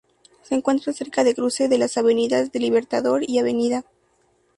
Se 0.41 0.55
encuentra 0.55 0.93
cerca 0.93 1.23
del 1.23 1.35
cruce 1.35 1.67
de 1.69 1.77
las 1.77 1.95
avenidas 1.95 2.51
del 2.51 2.63
Libertador 2.63 3.21
y 3.29 3.37
Av. 3.37 3.85